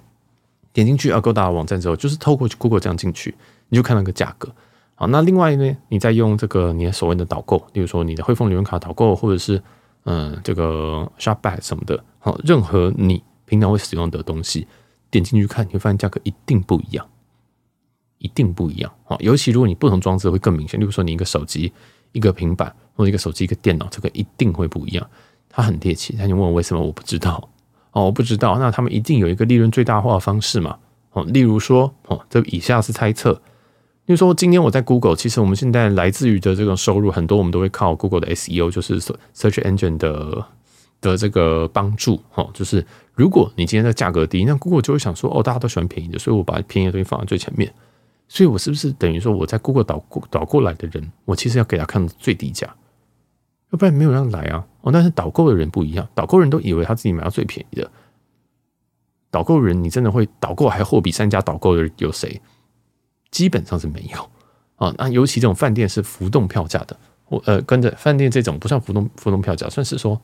[0.72, 3.34] 点进去 Agoda 网站之后，就是透过 Google 这样进去。
[3.68, 4.48] 你就看那个价格，
[4.94, 9.60] 好，那另外呢，你再用这个你的所谓的导购，例如说你的汇丰联卡导购，或者是
[10.04, 14.68] 嗯这个 Shopback 什么的，好，任何你平常会使用的东西，
[15.10, 17.04] 点进去看，你会发现价格一定不一样，
[18.18, 21.72] 一定不一样，好，尤其如果你不同装置会更明显，例如说你一个手机、
[22.16, 25.06] 一个平板，或者一个手机、一个电脑，这个一定会不一样，
[25.50, 27.46] 它很猎奇，那你问我为什么，我不知道，
[27.92, 30.78] 哦，我不知道，那他们一定有一个利润最大化的方式嘛，
[31.12, 33.34] 哦，例如说，哦，这以下是猜测。
[34.06, 40.46] 比如说，今天我在 Google，其实我们现在来自于的这种收入很多，我们都会靠 Google 的 SEO，就是 Search Engine 的
[41.00, 42.22] 的这个帮助。
[42.36, 47.72] 哦，就是如果你今天的价格低，那 Google 就会想说，哦，大家都喜欢便宜的，所以我把便宜的东西放在最前面。
[48.28, 52.74] 所以我是不是等于说我在 Google 导过导过来的人，我其实要给他看最低价，
[53.70, 54.66] 要不然没有人来啊。
[54.82, 57.90] 哦，但是导购的人不一样，导购人都以为他自己买到最便宜的。
[59.30, 62.40] 导购人，你真的会导购还货比三家导购的有谁？
[63.30, 64.30] 基本上是没有
[64.76, 66.96] 啊，那尤其这种饭店是浮动票价的，
[67.28, 70.18] 我呃跟着饭店这种不算浮动浮动票价，算是说，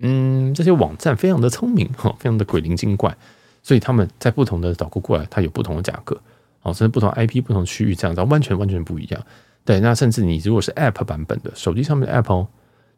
[0.00, 3.16] 嗯，这些网站非常的聪明哈，非常的鬼灵精怪，
[3.62, 6.20] 所以他们在不同的导购过来，它有不同的价格，
[6.62, 9.22] 哦，甚至不同 IP 不同区域这样子，完全完全不一样。
[9.64, 12.48] 对，那甚至你如果是 App 版本的手机上面的 App 哦，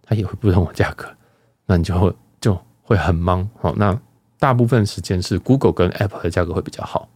[0.02, 1.06] 它也会不同的价格，
[1.66, 3.48] 那你就会就会很忙。
[3.60, 3.98] 好，那
[4.38, 7.08] 大部分时间是 Google 跟 App 的价格会比较好。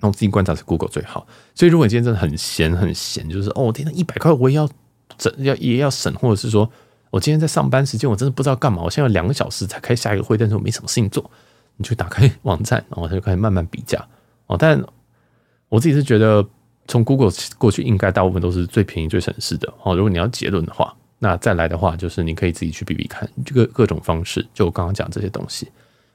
[0.00, 4.68] 那我自己观察是 Google 最好，所以如果你今天真的很闲很闲，就是哦，天哪，一百块我也要
[5.16, 6.68] 整，要也要省，或者是说
[7.10, 11.30] 我今天在上班时间，我真的不知道干嘛，我现在两个小时才开下一个会，但是我没什么事情做，
[11.76, 14.04] 你就打开 网站，然后他就开始慢慢比价
[14.48, 14.56] 哦。
[14.58, 14.82] 但
[15.72, 16.46] 我自己是觉得，
[16.86, 19.96] 从 Google 过去应该大部分都是最便宜、最省事的哦。
[19.96, 25.66] 如果你要结论的话，那再来的话就是你可以自己去比比看，这个各种方式，就我刚刚讲这些东西。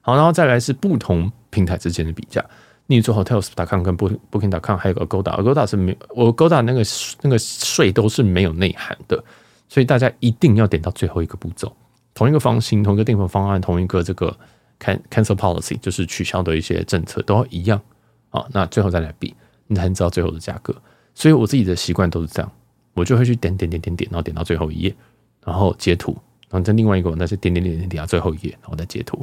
[0.01, 2.45] 好，然后再来是不同平台之间的比价。
[2.85, 6.83] 你做 Hotels.com 跟 Booking.com 还有个 Agoda，Agoda 是没有，我 Agoda 那个
[7.23, 9.21] 那个税都是没有内涵的，
[9.67, 11.75] 所以大家一定要点到最后一个步骤，
[12.13, 14.37] 同一个房型、同一个订房方案、同一个这个
[14.79, 17.81] cancel policy，就是取消的一些政策都要一样
[18.29, 18.45] 啊。
[18.51, 19.35] 那最后再来比，
[19.67, 20.75] 你才能知道最后的价格。
[21.13, 22.51] 所以我自己的习惯都是这样，
[22.93, 24.95] 我就会去点点点点点，然后点到最后一页，
[25.43, 26.11] 然后截图，
[26.49, 29.17] 然后在另外一个网站再点点点点点到最后一页，然后再截图，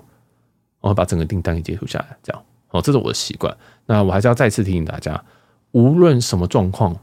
[0.81, 2.43] 然后把整个订单给截图下来，这样。
[2.71, 3.57] 哦，这是我的习惯。
[3.87, 5.25] 那我还是要再次提醒大家，
[5.71, 6.97] 无论什么状况，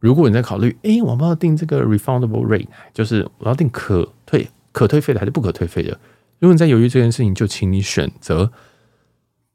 [0.00, 5.90] 如果你在考虑，哎，我们要订这个 refundable rate，就是我要订可退可退费的还是不可退费的？
[6.38, 8.50] 如果你在犹豫这件事情，就请你选择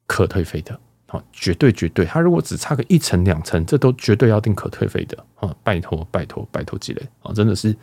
[0.05, 0.79] 可退费的。
[1.09, 5.17] 好，绝对绝对，他如果只差个一层两层，这都绝对要订可退费的。
[5.35, 7.75] 啊，拜托拜托拜托，积累啊，真的是。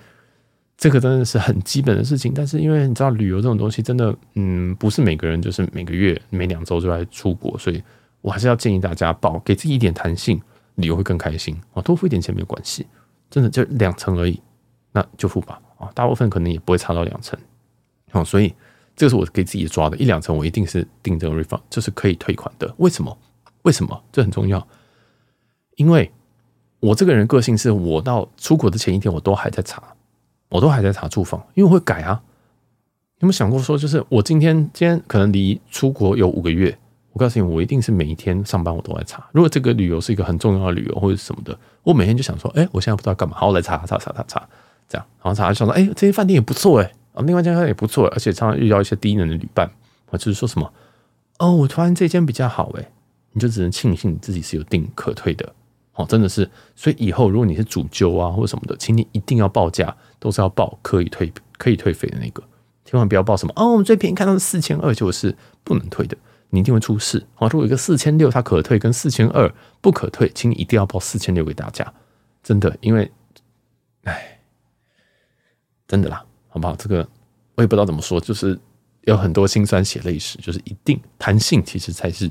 [0.78, 7.82] 这个真的是很基本的事情，但是因为你知道旅游这种东西，真的，嗯，不是每个人就是每个月、每两周就来出国，所以
[8.20, 10.38] 我还是要建议大家保给自己一点弹性，
[10.74, 12.86] 旅游会更开心啊，多付一点钱没有关系，
[13.30, 14.38] 真的就两成而已，
[14.92, 17.38] 那就付吧啊，大部分可能也不会差到两成，
[18.10, 18.54] 好，所以
[18.96, 22.74] 这个是我给自己抓的，一两成我一定是订这个 refund，就是可以退款的。
[22.78, 23.16] 为什么？
[23.62, 24.02] 为什么？
[24.10, 24.66] 这很重要，
[25.76, 26.10] 因为
[26.80, 29.82] 我这个人个性是我到出国的前一天我都还在查。
[30.48, 32.22] 我都还在查住房，因为我会改啊。
[33.18, 36.78] 有没有想过说，就是我今天今天可能离出国有五个月，
[37.12, 39.26] 我告诉你，我一定是每一天上班我都在查。
[39.32, 44.48] 如果这个旅游是一个很重要的旅游或者什么的，我每天就想说，哎，我现在不知道干嘛，好，我来查查查查查，
[44.88, 49.66] 这样，然后查就想说，哎，这些饭店也不错哎，啊，另外一家也不错，而且常常遇到一些低能的旅伴，
[50.10, 50.72] 啊，就是说什么，
[51.38, 52.92] 哦，我突然这间比较好哎，
[53.32, 55.54] 你就只能庆幸自己是有定可退的。
[55.94, 62.42] 哦，真的是，所以以后如果你是主揪啊或什么的，请你一定要报价，都是要报可以退可以退费的那个，
[62.84, 66.14] 千万不要报什么哦，我们最便宜看到是四千二，就是不能退的，
[66.50, 67.26] 你一定会出事。
[67.38, 69.50] 哦，如果一个四千六它可退，跟四千二
[69.80, 71.90] 不可退，请你一定要报四千六给大家，
[72.42, 73.10] 真的，因为，
[74.04, 74.40] 哎，
[75.88, 76.22] 真的啦，
[76.56, 76.74] 好不好？
[76.76, 77.06] 这个
[77.54, 78.58] 我也不知道怎么说，就是
[79.02, 82.30] 有很多辛酸血泪史，就是一定弹性其实才是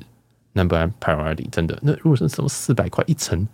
[0.53, 1.47] number one priority。
[1.51, 3.47] 真的，那如果是什么四百块一层，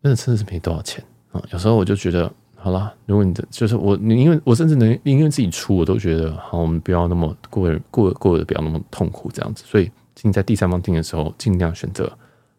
[0.00, 1.42] 那真的是没多少钱啊。
[1.52, 9.62] 有时候我就觉得，好啦，如果你的就是我，你因为我甚至能宁愿自己出，我都觉得好，我们不要那么过过过得不要那么痛苦这样子。
[9.66, 12.10] 所以，尽在第三方订的时候，尽量选择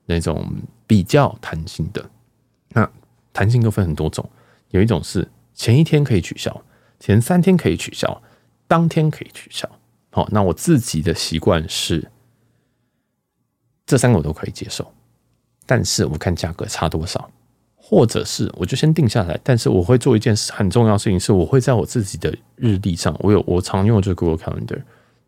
[0.06, 0.48] 那种
[0.86, 2.08] 比较弹性的。
[2.74, 2.88] 那
[3.34, 4.24] 弹性又分很多种，
[4.70, 5.28] 有一种是。
[5.60, 6.64] 前一天可以取消，
[7.02, 8.22] 前三天可以取消，
[8.66, 9.70] 当天可以取消。
[10.10, 12.10] 好，那我自己的习惯是
[13.86, 14.90] 这三个我都可以接受，
[15.66, 17.30] 但是我看价格差多少，
[17.76, 19.38] 或者是我就先定下来。
[19.44, 24.82] 但是我会做一件事很重要的事情，是我会在我自己的日历上，我有我常用的就是 Google Calendar，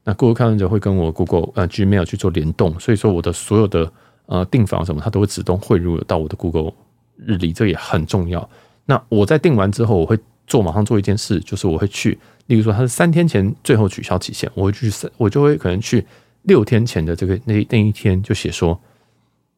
[0.05, 3.91] 那 Google Calendar 会跟我 Google 呃 Gmail 去做联动，所以说我的所有的
[4.27, 6.71] 呃订房什么，它都会自动汇入到我的 Google
[7.17, 8.49] 日历，这也很重要。
[8.91, 16.05] 那我在订完之后，我会做马上做一件事，就是我会去，例如说它是三天前最后取消期限，我会去，我就会可能去
[16.41, 18.77] 六天前的这个那那一天就写说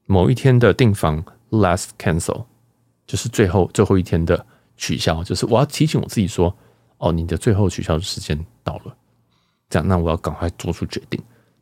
[0.05, 2.43] 某一天的订房 last cancel，
[3.07, 4.45] 就是最后最后一天的
[4.77, 6.55] 取消，就是我要提醒我自己说，
[6.99, 8.95] 哦，你的最后取消时间到了，
[9.67, 11.19] 这样那我要赶快做出决定。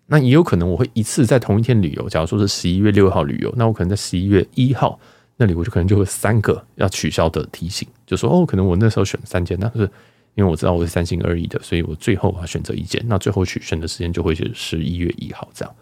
[0.08, 5.00] 那也有可能我会一次在同一天旅游，假如说是十一月六号旅游，那我可能在十一月一号。
[5.42, 9.90] 那里我就可能就会三个要取消的提醒，就说哦，可能我那时候选三间，但是
[10.36, 15.76] 因为我知道我是三心二意的，所以我最后要选择一间，那最后取选的时间就会是十一月一号这样，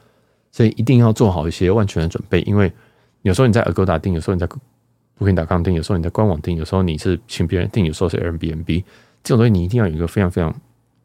[0.49, 2.71] 所以一定要做好一些万全的准备，因为
[3.23, 4.47] 有时候你在 Agoda 订，有时候你在
[5.17, 8.83] Booking.com 订，有时候你在官网订，有时候你是请别人订，有时候是 Airbnb，
[9.21, 10.55] 这种东西你一定要有一个非常非常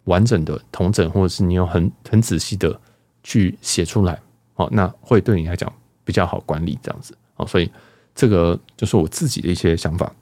[0.04, 2.80] 完整的统整，或者是你要很很仔细的
[3.24, 4.16] 去写出来，
[4.52, 5.72] 好，那会对你来讲
[6.04, 7.68] 比较好管理这样子，好，所以。
[8.14, 10.12] 这个就是我自己的一些想法，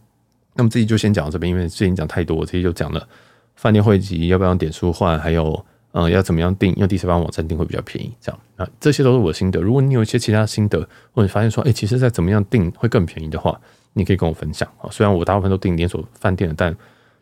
[0.54, 3.06] 那么自己就先讲到这边，因为最近讲太多，我自己就讲了
[3.54, 9.60] 饭店汇集要不要用点数换，还有嗯要怎么样订，用第三方网站订会比较便宜，这样啊，这些都是我的心得。
[9.60, 13.60] 如果你有一些其他心得，或者发现说，哎，其实在怎么样订会更便宜的话，
[13.92, 14.88] 你可以跟我分享啊。
[14.90, 16.74] 虽然我大部分都订连锁饭店的，但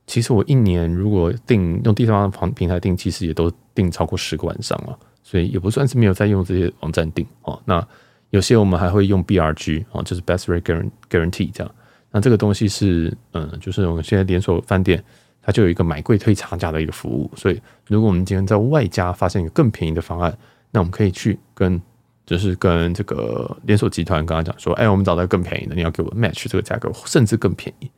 [0.07, 7.61] 其实我一年如果订用第三方房平台订，其实也都订超过十个晚上了，所以也不算是没有在用这些网站订哦。
[7.65, 7.87] 那
[8.31, 11.75] 有些我们还会用 BRG 哦，就是 Best Rate Guarantee 这样。
[12.12, 15.03] 那这个东西是，嗯，就是我们现在连锁饭店
[15.43, 17.31] 它就有一个买贵退差价的一个服务。
[17.37, 20.37] 所以，如果我们今天在外加发现一个更便宜的方案，
[20.71, 21.81] 那我们可以去跟，
[22.27, 27.90] 就是跟这个连锁集团刚刚讲说，哎，我们找到更便宜的，你要给我 match 这个价格，甚至更便宜。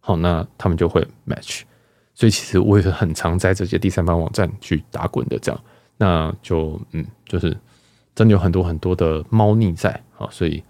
[0.00, 1.62] 好，那他们就会 match。
[2.14, 5.60] 所以，其实我也是很常在这些第三方网站去打滚的，这样。
[5.96, 7.56] 那就，嗯，就是。
[8.18, 10.60] 真的有很多很多的猫腻在啊，所以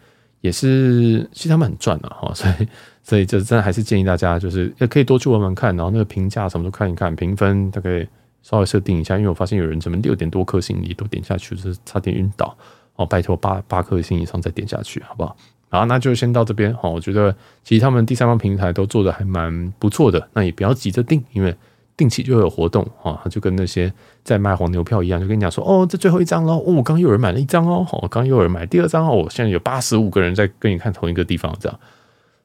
[0.43, 2.69] 也是其实他们很赚 的哈，所以
[3.03, 8.07] 所以就真的还是建议大家就是也可以多去玩玩看，然后那个评价什么都看一看，评分大概
[8.43, 12.55] 稍微设定一下，因为我发现有人怎么六点多颗星你都点下去，就是差点晕倒
[12.97, 15.35] 哦，拜托八八颗星以上再点下去好不好？
[15.71, 17.35] 好，那就先到这边哈，我觉得
[17.65, 21.57] 其实他们第三方平台都做的还蛮不错的，那也不要急着定，因为。
[21.99, 31.79] 定期就会有活动啊，就跟那些在卖黄牛票一样，就跟你讲说哦，这最后一张喽，哦，刚又有人买了一张哦，好，刚又有人买第二张哦，现在有八十五个人在跟你看同一个地方，这样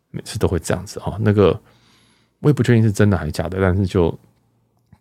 [0.09, 1.15] 每次都会这样子哈。
[1.21, 1.57] 那个
[2.39, 4.13] 我也不确定是真的还是假的，但是就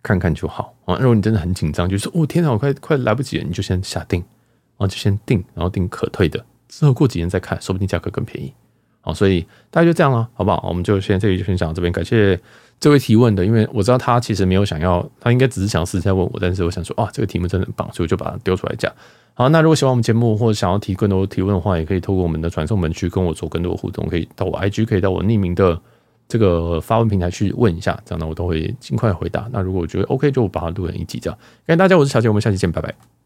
[0.03, 0.97] 看看就好啊。
[1.01, 8.53] 如果你真的很紧张，就是哦天哪，我快快来不及了，你就先下定，然后就先定，然后定可退的，之后过几天再看，说不定价格更便宜。
[9.01, 10.65] 好，所以大家就这样了，好不好？
[10.69, 12.39] 我们就先这里就分享到这边，感谢
[12.83, 18.93] 这位提问的，因为我知道他其实没有想要，他应该只是想私下问我，但是我想说，啊，这个题目真的很棒，所以我就把它丢出来讲。
[19.35, 25.81] 好，那如果喜欢我们节目或者想要提更多提问的话，也可以透过我们的传送门去跟我做更多的互动，可以到我 IG，可以到我匿名的
[26.27, 29.49] 这个发问平台去问一下，这样呢我都会尽快回答。
[29.53, 31.39] 那如果我觉得 OK，就把它录成一集这样。
[31.65, 33.22] 感谢大家，我是小杰，我们下期见，拜拜。